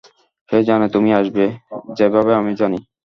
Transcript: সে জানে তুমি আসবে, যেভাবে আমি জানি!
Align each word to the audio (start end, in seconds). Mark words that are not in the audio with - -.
সে 0.49 0.57
জানে 0.67 0.87
তুমি 0.95 1.09
আসবে, 1.19 1.45
যেভাবে 1.97 2.31
আমি 2.35 2.51
জানি! 2.61 2.79